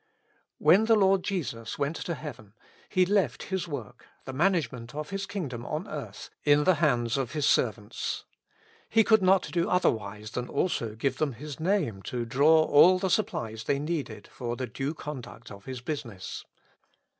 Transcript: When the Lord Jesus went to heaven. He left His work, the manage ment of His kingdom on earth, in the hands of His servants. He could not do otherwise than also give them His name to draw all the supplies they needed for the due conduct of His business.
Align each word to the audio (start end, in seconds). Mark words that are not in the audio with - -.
When 0.57 0.85
the 0.85 0.95
Lord 0.95 1.21
Jesus 1.23 1.77
went 1.77 1.95
to 1.97 2.15
heaven. 2.15 2.55
He 2.89 3.05
left 3.05 3.43
His 3.53 3.67
work, 3.67 4.07
the 4.25 4.33
manage 4.33 4.71
ment 4.71 4.95
of 4.95 5.11
His 5.11 5.27
kingdom 5.27 5.63
on 5.63 5.87
earth, 5.87 6.31
in 6.43 6.63
the 6.63 6.73
hands 6.81 7.17
of 7.17 7.33
His 7.33 7.45
servants. 7.45 8.25
He 8.89 9.03
could 9.03 9.21
not 9.21 9.49
do 9.51 9.69
otherwise 9.69 10.31
than 10.31 10.49
also 10.49 10.95
give 10.95 11.19
them 11.19 11.33
His 11.33 11.59
name 11.59 12.01
to 12.09 12.25
draw 12.25 12.63
all 12.63 12.97
the 12.97 13.11
supplies 13.11 13.65
they 13.65 13.77
needed 13.77 14.25
for 14.25 14.55
the 14.55 14.65
due 14.65 14.95
conduct 14.95 15.51
of 15.51 15.65
His 15.65 15.81
business. 15.81 16.45